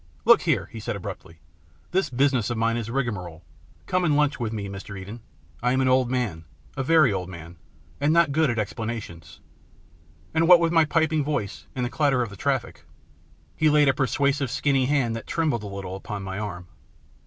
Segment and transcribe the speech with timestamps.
[0.25, 1.41] "Look here!" he said abruptly;"
[1.91, 3.43] this business of mine is a rigmarole.
[3.85, 4.99] Come and lunch with me, Mr.
[4.99, 5.19] Eden.
[5.61, 7.57] I'm an old man, a very old man,
[7.99, 9.41] and not good at explanations,
[10.33, 12.83] and what with my piping voice and the clatter of the traffic"
[13.55, 16.65] He laid a persuasive skinny hand that trembled a little upon my arm.